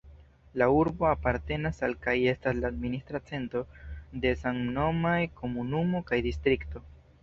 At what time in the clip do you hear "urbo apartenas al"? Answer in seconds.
0.75-1.93